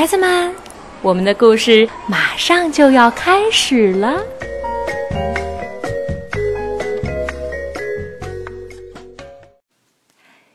[0.00, 0.54] 孩子们，
[1.02, 4.24] 我们的故事马上就要开始了。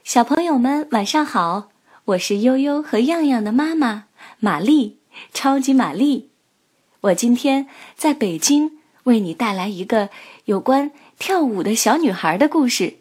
[0.04, 1.70] 小朋友们，晚上好！
[2.06, 4.06] 我是悠悠和样样的妈妈
[4.40, 4.98] 玛丽，
[5.32, 6.32] 超级玛丽。
[7.02, 10.10] 我今天在北京为你带来一个
[10.46, 12.96] 有关跳舞的小女孩的故事，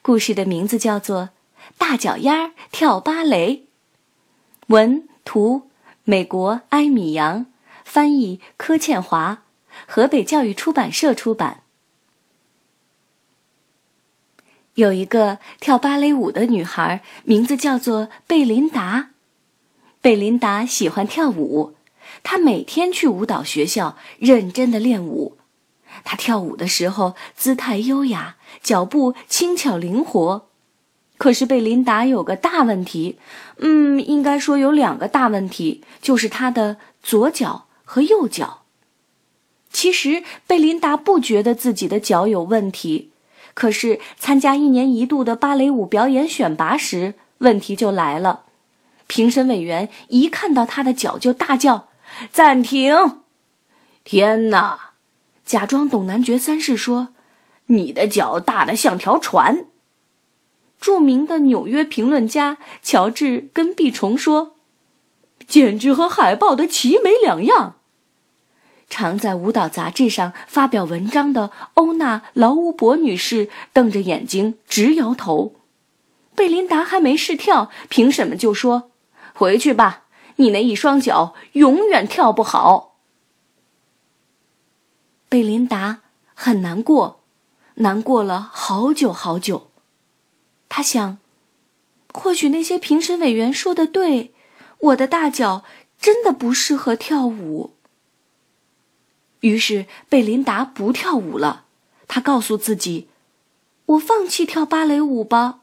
[0.00, 1.22] 故事的名字叫做
[1.76, 3.54] 《大脚丫跳芭蕾》。
[4.68, 5.70] 文图：
[6.04, 7.46] 美国埃米扬，
[7.84, 9.42] 翻译：柯倩华，
[9.86, 11.62] 河北教育出版社出版。
[14.74, 19.10] 有一个跳芭蕾舞的女孩，名字叫做贝琳达。
[20.00, 21.74] 贝琳达喜欢跳舞，
[22.24, 25.36] 她每天去舞蹈学校认真的练舞。
[26.02, 30.48] 她跳舞的时候姿态优雅，脚步轻巧灵活。
[31.22, 33.16] 可是贝琳达有个大问题，
[33.58, 38.62] 嗯，应该说有两个大问题，就是她的左脚和右脚。
[39.70, 43.12] 其实贝琳达不觉得自己的脚有问题。
[43.54, 48.40] 可是参加一年一度的芭蕾舞表演选拔时，问题就来了。
[49.06, 51.86] 评审委员一看到他的脚就大叫
[52.32, 53.20] ：“暂停！”
[54.02, 54.90] 天哪！
[55.44, 57.10] 假装董男爵三世说
[57.66, 59.66] ：“你的脚大得像条船。”
[60.82, 64.56] 著名的纽约评论家乔治跟壁虫说
[65.46, 67.76] ：“简直和海豹的鳍没两样。”
[68.90, 75.54] 常在舞蹈杂志上发表文章的欧娜·劳乌博女士瞪着眼睛直摇头。
[76.34, 78.90] 贝琳达还没试跳，评审们就说
[79.34, 82.96] ：“回去吧，你那一双脚永远跳不好。”
[85.30, 86.00] 贝琳达
[86.34, 87.20] 很难过，
[87.76, 89.71] 难过了好久好久。
[90.74, 91.18] 他想，
[92.14, 94.32] 或许那些评审委员说的对，
[94.78, 95.64] 我的大脚
[96.00, 97.74] 真的不适合跳舞。
[99.40, 101.66] 于是贝琳达不跳舞了，
[102.08, 103.08] 她告诉自己
[103.84, 105.60] ：“我放弃跳芭蕾舞吧。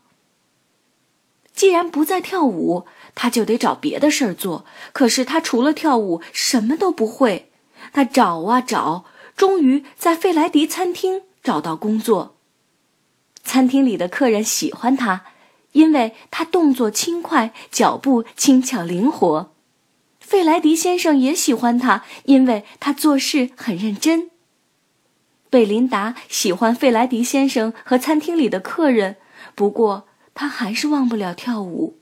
[1.55, 4.63] 既然不再跳舞，她就得找别的事儿做。
[4.93, 7.51] 可是她除了跳舞什么都不会。
[7.91, 9.05] 她找啊找，
[9.35, 12.35] 终于在费莱迪餐厅找到工作。
[13.43, 15.25] 餐厅里的客人喜欢他，
[15.71, 19.53] 因为他动作轻快，脚步轻巧灵活。”
[20.19, 24.29] 费莱迪先生也喜欢他，因为他做事很认真。
[25.49, 29.15] 贝琳达喜欢费莱迪先生和餐厅里的客人，
[29.55, 31.97] 不过他还是忘不了跳舞。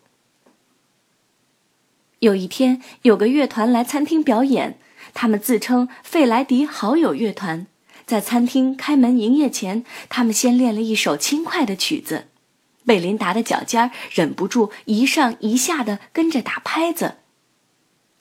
[2.20, 4.78] 有一天，有个乐团来餐厅表演，
[5.14, 7.68] 他们自称“费莱迪好友乐团”。
[8.08, 12.30] 在餐厅开门营业前，他们先练了一首轻快的曲子，
[12.86, 17.16] 贝琳达的脚尖忍不住一上一下的跟着打拍子。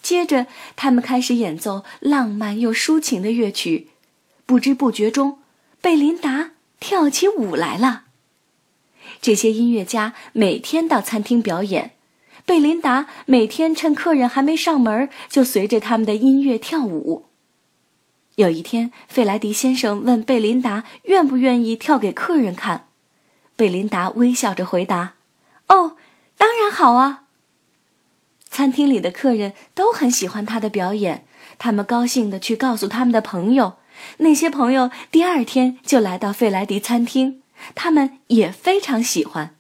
[0.03, 3.91] 接着，他们开始演奏浪漫又抒情的乐曲，
[4.45, 5.39] 不知不觉中，
[5.81, 8.07] 贝琳达跳起舞来了。
[9.23, 11.93] 这些音乐家每天到餐厅表演，
[12.45, 17.26] 贝琳达每天趁客人还没上门，就随着他们的音乐跳舞。
[18.37, 22.89] 有一天，费莱迪先生问贝琳达愿不愿意跳给客人看，
[23.57, 25.15] 贝琳达微笑着回答
[25.69, 25.97] ：“哦，
[26.37, 27.23] 当然好啊。”
[28.51, 31.25] 餐厅里的客人都很喜欢他的表演，
[31.57, 33.77] 他们高兴地去告诉他们的朋友，
[34.19, 37.41] 那些朋友第二天就来到费莱迪餐厅，
[37.75, 39.55] 他们也非常喜欢。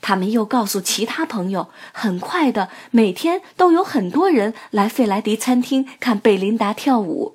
[0.00, 7.34] 他们又告诉其他朋友，很快的，每天都有很多人来费莱迪餐厅看贝琳达跳舞。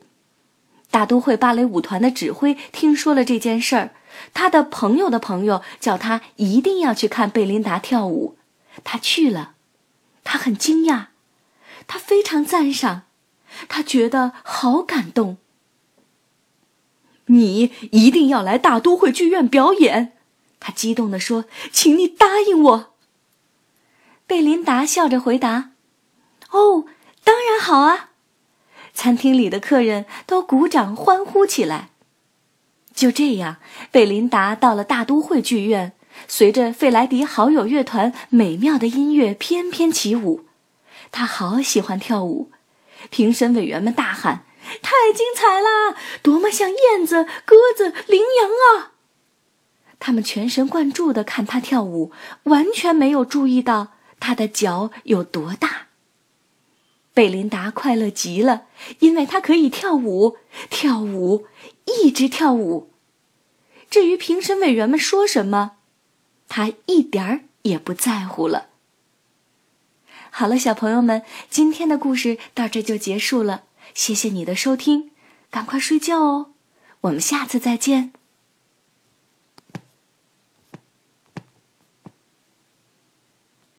[0.97, 3.91] 大都会芭蕾舞团的指挥听说了这件事儿，
[4.33, 8.35] 他的朋友的朋友叫他一定要去看贝琳达跳舞，
[8.83, 9.53] 他去了。
[10.23, 11.09] 他很惊讶，
[11.85, 13.03] 他非常赞赏，
[13.69, 15.37] 他觉得好感动。
[17.27, 20.13] 你一定要来大都会剧院表演，
[20.59, 22.95] 他激动地说：“请你答应我。”
[24.25, 25.73] 贝琳达笑着回答
[26.49, 26.85] ：“哦，
[27.23, 28.09] 当然好啊！”
[28.97, 31.89] 餐厅里的客人都鼓掌欢呼起来。
[32.95, 33.57] 就这样，
[33.91, 35.93] 贝琳达到了大都会剧院。
[36.27, 40.45] 随着费莱迪好友乐团美妙的音乐翩翩起舞，
[41.11, 42.49] 他好喜欢跳舞。
[43.11, 44.45] 评审委员们大喊
[44.81, 45.95] ：“太精彩了！
[46.23, 48.93] 多么像燕子、鸽子、羚羊啊！”
[49.99, 52.11] 他们全神贯注地看他跳舞，
[52.45, 53.89] 完全没有注意到
[54.19, 55.76] 他的脚有多大。
[57.17, 58.67] 贝琳达快乐极了，
[58.99, 60.37] 因为她可以跳舞，
[60.69, 61.47] 跳舞，
[61.85, 62.91] 一直跳舞。
[63.89, 65.77] 至于评审委员们说什么，
[66.47, 68.67] 他一点儿也不在乎了。
[70.29, 73.63] 好了，小朋友们，今天的故事到这就结束了。
[73.95, 75.09] 谢谢你的收听，
[75.49, 76.51] 赶快睡觉哦，
[77.01, 78.13] 我们下次再见。